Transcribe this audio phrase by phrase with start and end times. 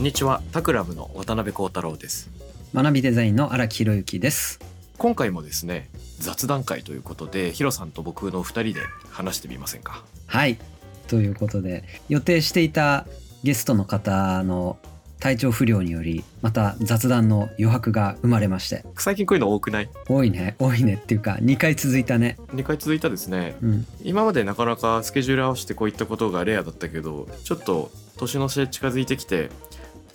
[0.00, 2.30] こんにちはタクラムの渡辺幸太郎です。
[2.72, 4.58] 学びデザインの荒木宏之です。
[4.96, 8.80] 今回もですね雑談会ということでヒロさんと僕の二人で
[9.10, 10.02] 話してみませんか？
[10.26, 10.56] はい。
[11.06, 13.06] ということで予定していた
[13.42, 14.78] ゲストの方の
[15.18, 18.86] 体調不良によりまた雑談の余白が生まれまして。
[18.96, 19.90] 最近こういうの多くない？
[20.08, 20.56] 多いね。
[20.58, 20.94] 多いね。
[20.94, 22.38] っていうか2回続いたね。
[22.54, 23.54] 2回続いたですね。
[23.60, 23.86] うん。
[24.02, 29.50] 今までなかなかスケジュール合わせてこういったことがレアだったけどちょっと年の瀬近づいてきて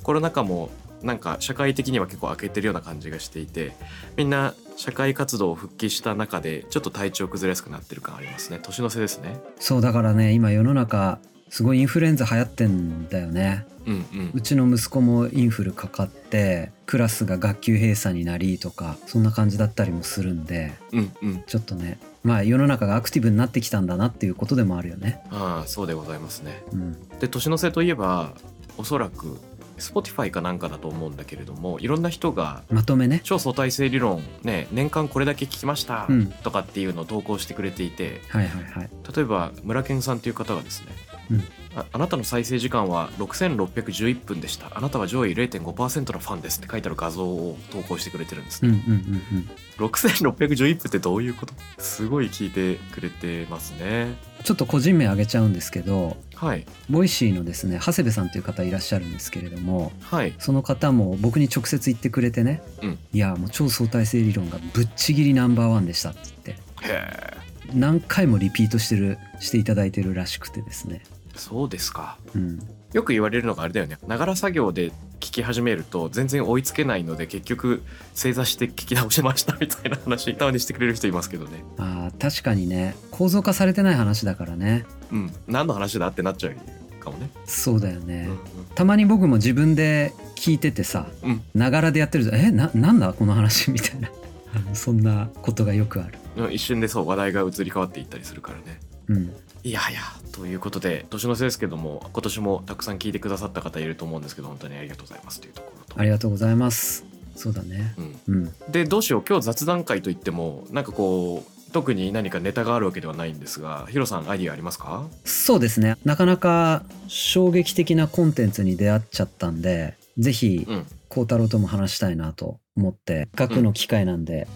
[0.05, 0.69] コロナ禍も
[1.01, 3.73] なんか社会的には結構明けてるような感じがしていて
[4.15, 8.59] みんな社会活動を復帰した中でちょっと体調崩れやすくなってる感ありますね。
[8.61, 9.39] 年の瀬ですね。
[9.59, 11.17] そうだからね今世の中
[11.49, 13.65] すごいインフルエンザ流行ってんだよね。
[13.87, 14.31] うんうん。
[14.35, 21.43] うちの息子もインフルかかってクラスが学級閉鎖になりとかそんな感じだったりもするんでうんうん。
[21.47, 25.19] ちょっとねまあ世の中がアクティブになってきたんだなっていうことでもあるよね。
[25.31, 26.61] ああそうでございますね。
[26.73, 27.09] うん。
[27.19, 28.33] で年の瀬といえば
[28.77, 29.39] おそらく
[29.77, 33.21] Spotify かなんかだと思うんだけれどもいろんな人がまとめね。
[33.23, 36.27] 超相対性理論ね年間これだけ聞きましたうん。
[36.31, 38.89] とかっていうのを投稿してくれていて、はいはいはい。
[39.15, 40.87] 例えば村健さんという方がですね、
[41.31, 41.43] うん
[41.75, 44.71] ああなたの再生時間は6611分でした。
[44.75, 49.49] あなたは上位0.5%のファンですって書いてある画像を投稿してくれてるんですね、うんうんうんうん。
[49.77, 51.53] 6611分ってどういうこと？
[51.77, 54.15] すごい聞いてくれてますね。
[54.43, 56.65] ちょっと個人名挙げちゃうんですけどはい。
[56.89, 60.33] Voicy のですね長谷部さんという方いらっしゃるんですけれどもはい。
[60.39, 62.99] その方も僕に直接言ってくれてね、うん。
[63.11, 66.55] いやもう超相対性理論がぶっちぎりナンバーワンでしたって言ってへ
[66.91, 71.01] え何回もリピートしてるしていただいてるらしくてですね
[71.35, 72.17] そうですか。
[72.35, 72.59] うん。
[72.93, 73.97] よく言われるのがあれだよね。
[74.07, 77.83] ながら作業で聞き始めると全然追いつけないので結局
[78.13, 81.63] 正座して聞き直しましたみたいな話たまにしてくれる人いますけどね。
[81.77, 82.95] あー確かにね。
[83.11, 84.85] 構造化されてない話だからね。
[85.11, 85.33] うん。
[85.47, 87.29] 何の話だってなっちゃうかもね。
[87.45, 91.41] そうだよね、うんたまに僕も自分で聞いててさうん。
[91.53, 94.09] ながらでやってると「えななんだこの話」みたいな。
[94.73, 96.19] そんなことがよくある。
[96.37, 99.35] うん一瞬でそう話題が移り変わっていったりするからねうん。
[99.63, 99.99] いやはや
[100.31, 105.99] ということで年の瀬ですけども今年もたくさん聞いてくださった方いると思うんですけど本当にありがとうございますというところと。
[105.99, 107.03] ありがとうございます。
[107.35, 107.95] そうだね。
[107.97, 108.19] うん。
[108.27, 108.53] うん。
[108.71, 115.07] でどうしよう今日雑談会といってもなんかこう特に何かネタがあるわけではないんですがヒロさんアイディアありますか？
[115.23, 115.97] そうですね。
[116.05, 120.85] なかなか衝撃的なコンテンツに出会っちゃったんでぜひうん。
[121.09, 124.47] 孝太郎とも話したいなと思ってせっかくの機会なんで、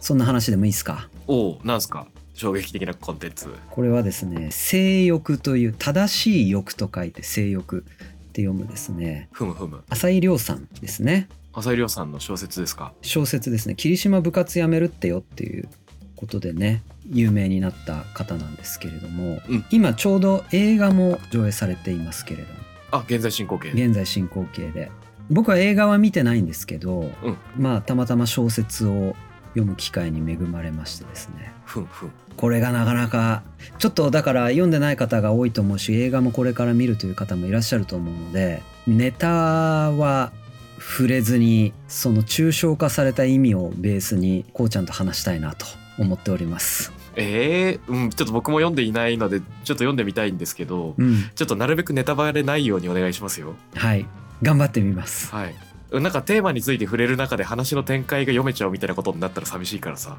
[0.00, 1.08] そんな話でもいいですか？
[1.26, 2.06] おおなんすか？
[2.34, 3.54] 衝撃的なコンテンツ。
[3.70, 9.28] これはですね性欲という正しい欲と書いて性欲って読むですね。
[9.32, 9.84] ふむふむ。
[9.90, 11.28] 浅井亮さんですね。
[11.52, 12.94] 浅井亮さんの小説ですか？
[13.02, 13.74] 小説ですね。
[13.74, 15.68] 霧島部活やめるってよっていう
[16.16, 19.64] ことでね有名になった方なんですけれども、うん。
[19.70, 22.60] 今ちょうど映画も上映されていますけれども。
[22.92, 23.70] あ現在進行形。
[23.70, 24.90] 現在進行形で。
[25.30, 27.36] 僕は映画は見てないんですけど、うん。
[27.56, 29.14] まあたまたま小説を
[29.54, 31.52] 読む機会に恵まれましてですね。
[31.64, 32.12] ふんふん。
[32.36, 33.42] これがなかなか
[33.78, 40.32] ちょっとだから読んでない方が多いと思うし映画もこれから見るという方もいらっしゃると思うのでネタは
[40.78, 45.66] 触れずにその抽象化された意味をベースにこうちゃんと話したいなと
[45.98, 46.92] 思っております。
[47.14, 53.54] えー、うんちょっと僕も読んでいないのでちょっと読んでみたいんですけどうん、ちょっとなるべくネタバレないようにお願いしますよ。
[53.74, 54.06] はい。
[54.42, 55.30] 頑張ってみます。
[55.30, 60.18] はいなんかテーマについて触れる中で話の展開が読めちゃうみたいなことになったら寂しいからさ。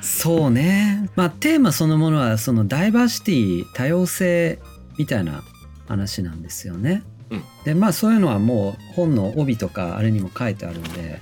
[0.00, 1.08] そうね。
[1.14, 4.58] まあテーマそのものはそのダイバーシティ多様性
[4.98, 5.42] みたいな
[5.86, 7.04] 話なんですよね。
[7.30, 7.42] うん。
[7.64, 11.20] でまあそういうのはもう本の帯とかあれにも書いてあるんで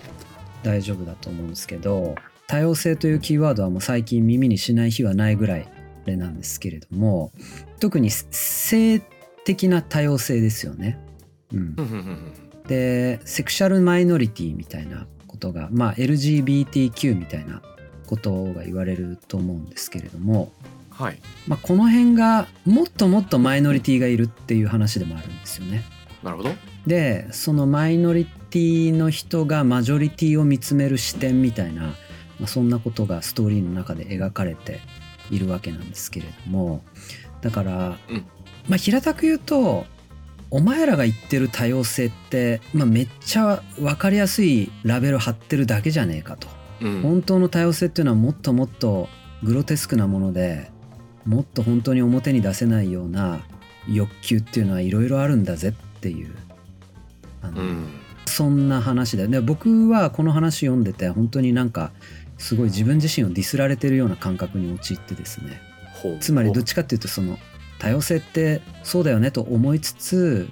[0.63, 2.15] 大丈夫だと思うんですけど
[2.47, 5.69] 多様性というキーワードはもう最近耳にしない日はないぐらい
[6.05, 7.33] あれなんですけれども
[7.79, 9.01] 特に性
[9.45, 10.99] 的な多様性ですよね。
[11.53, 11.77] うん
[12.71, 17.63] でセクシャルマイノリティみたいなことがまあ LGBTQ みたいな
[18.07, 20.53] ことが言われると思うんですけれども、
[20.91, 21.19] はい。
[21.49, 25.83] まあ、この辺がもっともっとマイノリティがいるっていう話でもあるんですよね。
[26.23, 26.51] なるほど。
[26.87, 31.95] でそのマイノリティの人がマジョリティを見つめる視点みたいな、ま
[32.45, 34.79] あ、そんなことがストーリーの中で描かれて
[35.29, 36.85] いるわけなんですけれども
[37.41, 38.27] だから、うん。
[38.69, 39.87] まあ平たく言うと
[40.51, 46.49] お前らが言ってる多様性って、まあ、めっちゃ分かりやすいラベル貼ってるだけじゃねえかと。
[46.81, 47.03] うん。
[47.03, 49.09] 本当の多様性っていうのはもっともっと
[49.43, 50.71] グロテスクなもので
[51.25, 53.41] もっと本当に表に出せないような
[53.89, 56.35] 欲求っていうのはいろいろあるんだぜっていう。
[57.43, 57.87] あの、うん。
[58.27, 61.91] そんな話でで僕はこの話読んでて本当になんか
[62.39, 65.61] すごい自分自身をディスられてるような感覚に陥ってですね。
[66.21, 67.39] つまりどっちかっていうとその
[67.81, 70.49] 多様性ってそうだよねと思いつつ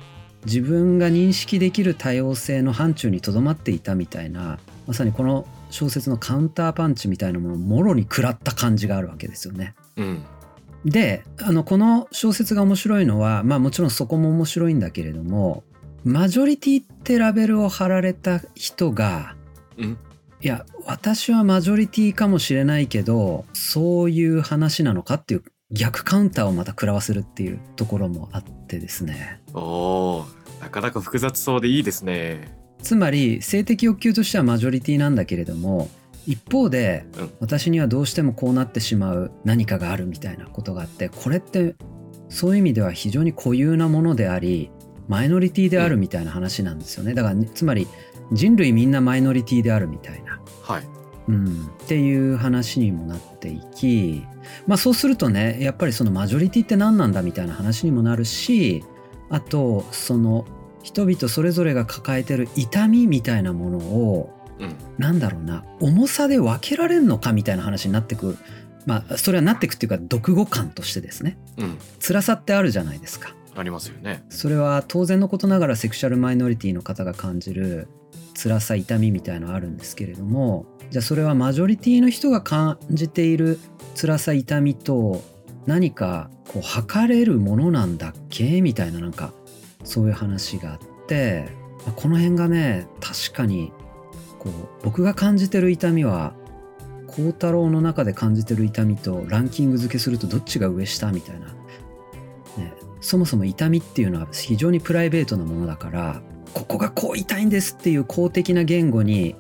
[0.47, 9.75] 自分が認識できる多様性の範疇にとどまっていたみたいなまさにこの小説のカウンターパンチみたいなものをもろに食らった感じがあるわけですよね。
[9.97, 10.25] うん
[10.85, 15.65] であのこの小説が面白いのはまあもちろんそこも面白いんだけれども
[16.05, 19.35] マジョリティってラベルを貼られた人が
[19.77, 19.99] うん
[20.41, 29.41] いや私はマジョリティかもしれないけどそういう話なのかっていう逆カウンターをまた食らわせるっていうところもあってですね。
[29.53, 32.57] おーなかなか複雑そうでいいですね。
[32.83, 35.91] つまり性的欲求としてはマジョリティなんだけれども
[36.27, 37.33] 一方で、うん。
[37.41, 41.75] 私にはどうしてもこうなってしまう何かがあるみたいなことがあってこれって
[42.29, 44.71] そういう意味では非常に固有なものであり
[45.07, 47.15] マイノリティであるみたいな話なんですよね。
[47.15, 47.87] だからつまり
[48.33, 50.98] 人類みんなマイノリティであるみたいな、はい
[51.29, 54.25] うん、っていう話にもなっていき
[54.67, 58.83] まあそうするとねやっぱりそのマジョリティって何なんだみたいな話にもなるし
[59.29, 60.47] あとその
[60.83, 64.77] 人々それぞれが抱えてる痛みみたいなものをうん。
[64.99, 68.37] なんだろうな重さで分けられるのかみたいな話になってく
[68.87, 71.39] まあそれはなってくっていうか読語感としてですね。
[71.59, 71.79] うん。
[72.01, 73.35] 辛さってあるじゃないですか。
[73.55, 74.25] ありますよね。
[74.31, 77.89] それは当然のことながらセクシャルマイノリティの方が感じる
[78.41, 83.59] 辛さ痛みみたいのあるんですけれどもじゃあそれはマジョリティの人が感じている
[83.95, 85.23] 辛さ痛みと
[85.67, 88.63] 何かこう測れるものなんだっけ？
[88.63, 89.33] みたいななんか
[89.85, 91.49] そういう話があって
[91.85, 93.73] まあこの辺がね確かに
[94.39, 94.53] こう
[94.83, 96.33] 僕が感じてる痛みは
[97.07, 106.23] 孝太郎の中で感じてる痛みとランキング付けするとどっちが上下みたいな、ね、そもそも痛みっていうのは非常にプライベートなものだから
[106.55, 109.37] ここがこう痛いんですっていう公的な言語に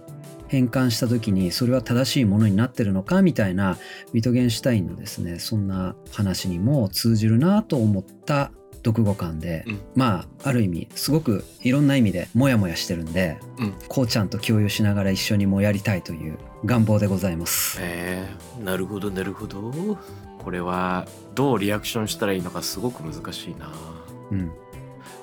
[0.48, 3.78] 変換した時にそれは正しいものになってるのかみたいな
[4.12, 8.50] ウィトゲンシュタインのですねそんな話にも通じるなと思った
[8.84, 9.80] 読語感で、うん。
[9.94, 13.74] まあある意味すごくいろんな意味でモヤモヤしてるんで、うん。
[13.88, 17.78] こうちゃんと共有しながら一緒にもやりたいという願望でございます。
[17.80, 18.28] え。
[18.58, 19.98] ー、なるほどなるほど。
[20.38, 23.72] これはどうリアクションしたらいいのかすごく難しいな。
[24.30, 24.46] うん。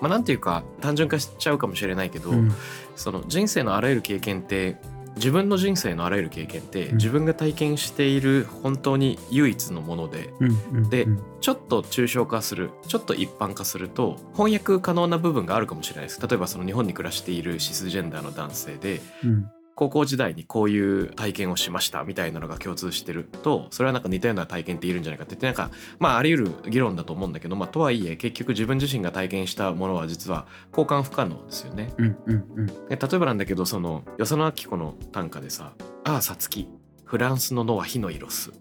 [0.01, 2.51] まあなんていうか単純化しちゃうかもしれないけど、うん。
[2.95, 4.77] その人生のあらゆる経験って
[5.15, 6.97] 自分の人生のあらゆる経験って、うん。
[6.97, 11.23] 自分が体験している本当に唯一のものでうんうんでうん。
[11.41, 16.21] ちょっと抽象化するちょっと一般化すると翻訳可能な部分があるかもしれないです。
[16.21, 31.93] 例えばその日本に暮らしているシスジェンダーの男性でうん高校時代にこういう体験をしましたみたいなのが共通してるとそれはなんか似たような体験っているんじゃないかって言ってなんかまああり得る議論だと思うんだけどまあとはいえ結局自分自身が体験したものは実は交換不可能ですよね。
[31.97, 35.73] うんうんうんで例えばなんだけどその与謝野晶子の短歌でさ
[36.05, 36.69] 「ああさつき
[37.03, 38.51] フランスの野は火の色す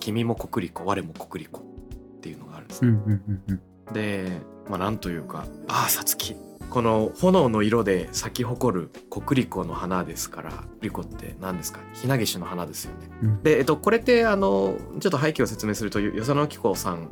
[0.00, 2.90] 君も国立我も国立」っていうのがあるんですね。
[2.90, 3.60] うんうんうんうん
[3.92, 6.34] でまあなんというか「ああさつき」
[6.72, 11.80] この炎の色で咲き誇る国立の花ですからリコって何ですか？
[11.92, 13.10] ひなげしの花ですよね。
[13.22, 17.10] うんで、えっと、これってあのちょっと背景を説明すると与謝野晶子さん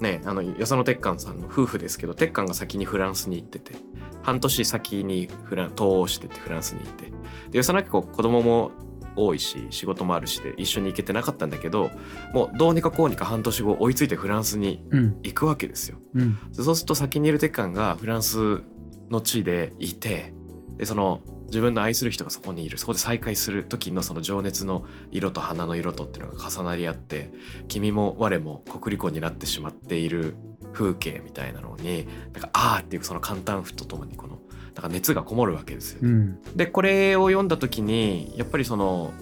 [0.00, 3.74] ねあの与謝野鉄幹さんの夫婦ですけど鉄幹が先にフランスに行ってて
[4.22, 7.04] 半年先にフラン逃亡しててフランスに行って
[7.50, 8.72] で与謝野晶子子供も
[9.16, 11.90] 多いし仕事もあるしで一緒に行けてなかったんだけど
[12.32, 15.98] もうどうにかこうにか半年後追いついてフランスにうん行くわけですよ。
[16.14, 18.62] うんそうすると先にいる鉄幹がフランス
[19.10, 20.32] の地でいて
[20.76, 27.30] でその自分の愛する人がそこにいるそこで再会する時のその情熱の色と花の色とっていうのが重なり合って
[27.68, 30.34] 君も我も国立になってしまっている
[30.72, 34.40] 風景みたいなのになんかあーっていうその簡単符とともにこの
[34.74, 36.08] なんか熱がこもるわけですよね。
[36.08, 39.12] うんでこれを読んだ時にやっぱりその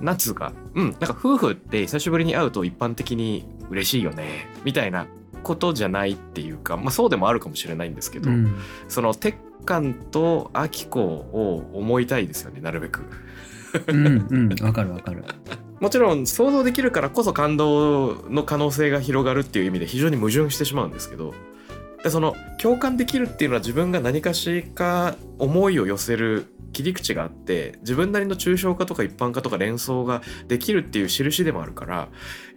[0.00, 5.06] 夏がうんなんか夫婦って久しぶりに会うと一般的に嬉しいよねみたいな
[5.44, 8.56] ことじゃないっていうかまあそうでもあるかもしれないんですけど、うん。
[8.88, 13.02] その鉄管とアキコを思いたいですよねなるべく。
[13.86, 14.64] うんうん。
[14.64, 15.24] わかるわかる。
[15.80, 21.34] もちろん想像できるからこそ感動の可能性が広がるっていう意味で非常に矛盾してしまうんですけど
[22.04, 32.08] でその共感できるっていうのは自分が何かしか思いを寄せる切り口があって自分なりの抽象化とか一般化とか連想ができるっていう印でもあるから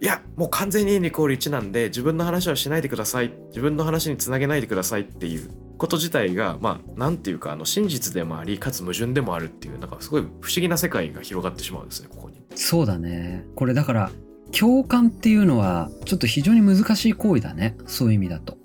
[0.02, 12.42] いやもう完全に2イコール1なんで自分の話はしないでください自分の話につなげないでくださいっていうこと自体がまあなんていうかあの真実でもありかつ矛盾でもあるっていうなんかすごい不思議な世界が広がってしまうんですねここに。
[12.54, 14.10] そうだねこれだから
[14.52, 18.58] 共感っていうのはちょっと非常に難しい行為だねそういう意味だと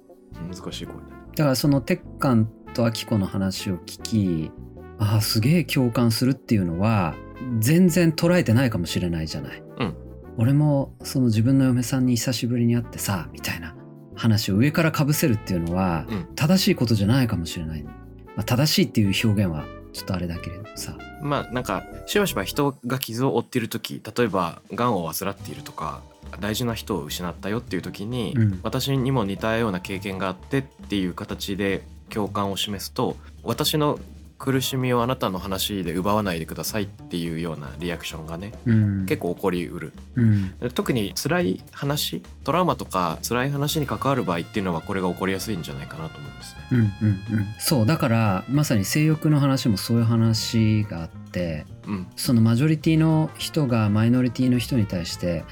[0.54, 1.02] 難しい声ね。
[1.36, 4.52] だからその鉄管とアキコの話を聞き
[5.00, 7.16] ああすげえ共感するっていうのは
[7.60, 9.96] 全然捉えてないかもしれないじゃない、うん。
[10.38, 13.76] 俺もその自分の嫁さんに久しぶりに会ってさみたいな
[14.16, 16.36] 話を上からかぶせるっていうのはうん。
[16.36, 17.92] 正しいことじゃないかもしれない、ま
[18.38, 20.98] あ、正しいっていう表現はちょっとあれだけれどもさ。
[21.22, 26.02] まあなんかしばしば人が傷を負っている時例えばがんを患っているとか
[26.40, 28.60] 大事な人を失ったよっていう時に、うん。
[28.64, 34.00] 私にも似たような経験があってっていう形で共感を示すと私の
[34.44, 39.06] 苦しみをあなたの話で奪わないでくださいっていうようなリアクションがねうん。
[39.06, 39.94] 結構起こりうる。
[40.16, 40.54] うん。
[40.74, 46.62] 特に辛い話トラウマとか辛い話に関わる場合っていうのはこれが起こりやすいんじゃないかなと思うんですね。
[46.72, 47.46] うんうんうん。
[47.58, 52.08] そうだからまさに性欲の話もそういう話があってうん。
[52.18, 55.46] そのマジョリティの人がマイノリティの人に対して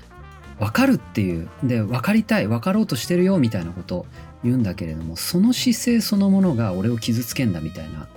[0.60, 1.48] 分かるっていう。
[1.64, 4.06] で分かりたい分かろうとしてるよみたいなことを
[4.44, 8.08] 言うんだけれどもその姿勢そのものが俺を傷つけんだみたいな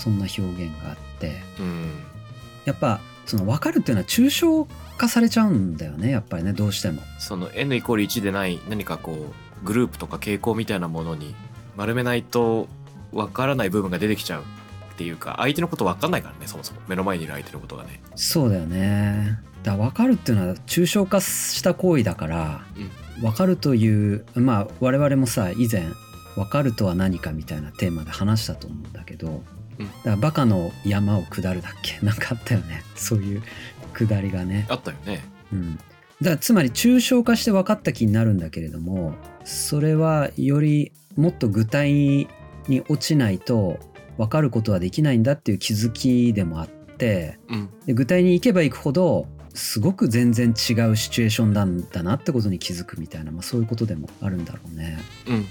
[0.00, 1.90] そんな表現があってうん
[2.64, 4.66] やっぱその分かるっていうのは抽象
[4.96, 7.02] 化されちゃうんだよねやっぱりねどうしても。
[7.18, 11.34] その n イコール1でない何かこうグループとか傾向みたいなものに
[11.76, 12.68] 丸めないと
[13.12, 14.44] わからない部分が出てきちゃうっ
[14.96, 18.00] ていうか相手のことわかんないからねそもそも目の前にいる相手のことがね。
[18.16, 19.38] そうだよね。
[19.62, 22.62] だから分かるっていうのは抽象化した行為だから、
[23.20, 25.84] 分かるというまあ我々もさ以前
[26.34, 29.42] 分かるとは何かみたいなテーマで話したと思うんだけど、
[29.80, 31.98] うんだからバカの山を下るだっけ？
[32.06, 33.42] なんかあったよねそういう
[33.94, 34.66] 下りがね。
[34.68, 35.24] あったよね。
[35.52, 35.78] うん、
[36.22, 42.28] だつまり抽象化して分かった気になるんだけれどもそれはよりもっと具体
[42.68, 43.80] に落ちないと
[44.16, 50.54] 分かることはできないんだっていう気づきでもあってうんで具体に行けば行くほどすごく全然違う
[50.94, 54.98] シチュエーションなんだなってことに気づくみたいな、まあ、そういうことでもあるんだろうね。
[55.26, 55.46] うん。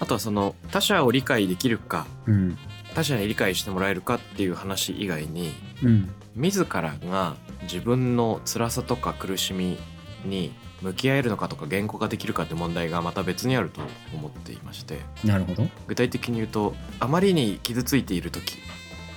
[0.00, 2.56] あとはその他者を理解できるかうん
[2.94, 9.78] 他者に理解してもらえるかっていう話以外にうん自らが自分の辛さとか苦しみ
[10.24, 13.80] に向き合えるのかとか言語化できるかって問題がまた別にあると
[14.12, 15.68] 思っていましてなるほど。
[15.86, 18.58] 具体的に言うとあまりに傷ついている時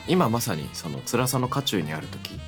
[0.08, 2.40] 今まさにその辛さの渦中にある時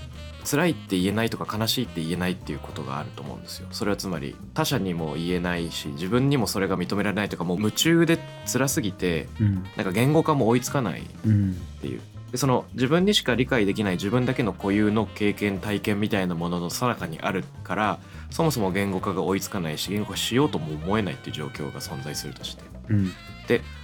[0.46, 3.67] 辛いって言えないとか悲しいって言えないっていうことがあると思うんですよ。
[3.72, 8.17] それはつまり他者にも言えないし自分にもそれが認められないとかもう夢中で
[8.51, 9.63] 辛すぎてうん。
[9.75, 12.01] なんか言語化も追いつかないっうんていう。
[12.31, 22.63] でその自分にしか理解できない自分だけの固有の経験体験みたいなものの最中にあるからそもそも言語化が追いつかないし言語化しようとも思えないっていう状況が存在するとして。
[22.89, 23.12] うん。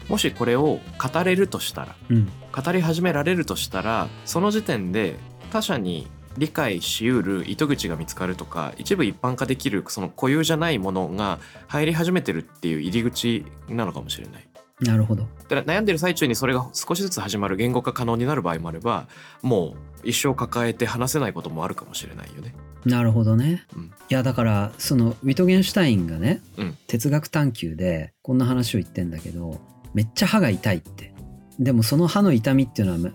[0.08, 2.30] もしこれを語れるとしたらうん。
[2.52, 5.18] 語り始められるとしたらその時点で
[5.52, 14.48] 他者に理解しうる糸口が見つかるとか一部一般化できるその固有じゃないものが入り始めてるっていう入り口なのかもしれない。
[14.82, 15.24] なるほど。
[15.48, 19.08] だから悩んでる最中にそれが少しずつ始まる言語化可能になる場合もあれば
[19.42, 22.54] もう一生抱えて話せないこともあるかもしれないよね。
[22.84, 23.66] なるほどね。
[23.76, 29.62] うんいやだからそのウィトゲンシュタインがね、うん哲学探求でこんな話を言ってんだけど
[29.94, 31.14] めっちゃ歯が痛いって
[31.58, 33.14] でもその歯の痛みっていうのはもう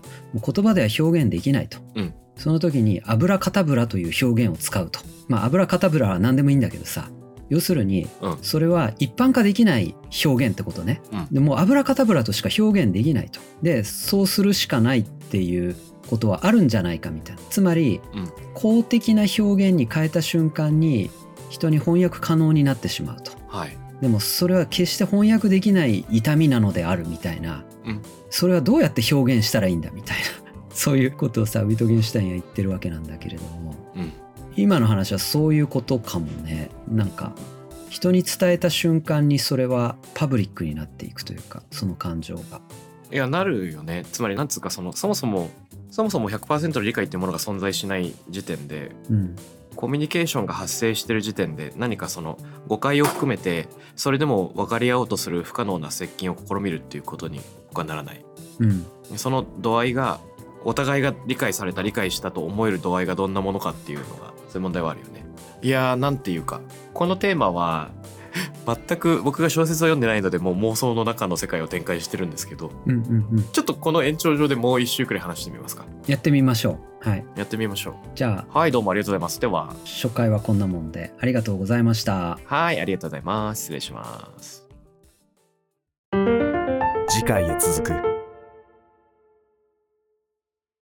[0.51, 4.99] 言葉では表現できないと、うんその時に「油かたぶら」という表現を使うと。
[5.27, 7.09] まあ油かたぶらは何でもいいんだけどさ。
[7.49, 8.37] 要するにうん。
[8.41, 9.93] それは一般化できない
[10.25, 11.27] 表現ってことね、うん。
[11.31, 13.41] でもう油かたぶらとしか表現できないと。
[13.61, 15.75] でそうするしかないっていう
[16.09, 17.41] ことはあるんじゃないかみたいな。
[17.49, 18.29] つまり、うん。
[18.53, 21.11] 公的な表現に変えた瞬間に
[21.49, 23.33] 人に翻訳可能になってしまうと。
[23.49, 23.77] はい。
[24.01, 28.01] でもそれは決して翻訳できない痛みなのであるみたいな、うん。
[28.29, 30.23] それはどうやって表現したらいいんだみたいな
[30.73, 33.75] そういうことをさウィトゲンシュタインは言ってるわけなんだけれども。
[33.95, 34.11] うん。
[34.55, 36.69] 今の話はそういうことかもね。
[36.87, 37.33] なんか
[37.89, 42.61] 人に伝えた瞬間にそれはパブリックになっていくというかその感情が。
[43.11, 44.05] いやなるよね。
[44.11, 45.49] つまりなんつうかそのそもそも
[45.89, 49.35] そもそも100%の理解っていうものが存在しない時点でうん。
[49.75, 52.37] コミュニケーションが発生してる時点で何かその
[52.67, 58.23] 誤解を含めてそれでも分かり合おうとする不可能な接近を試みるっていうことに僕はならない。
[58.59, 58.85] うん。
[59.17, 60.19] その度合いが
[60.63, 65.25] お互いが理解された理解したと思える度合いがどんなものかっていうのがそういう問題はあるよね。
[65.61, 66.61] いやーなんていうか。
[66.93, 67.89] このテーマは
[68.65, 73.43] 全く僕が小説を読んでないのでもう妄想の中の世界を展開してるんですけどうんうんうん。
[73.51, 75.85] ちょっとこの延長上でもう一週くらい話してみますか？
[76.07, 77.09] やってみましょう。
[77.09, 77.25] はい。
[77.35, 79.39] やってみましょじゃうはいどうもありがとうございます。
[79.39, 79.71] では。
[79.71, 82.39] あ初回はこんなもんでありがとうございました。
[82.45, 83.61] はいありがとうございます。
[83.61, 84.67] 失礼します。
[87.09, 88.10] 次回へ続く